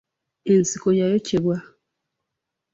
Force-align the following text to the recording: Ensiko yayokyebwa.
Ensiko 0.51 0.87
yayokyebwa. 0.99 1.57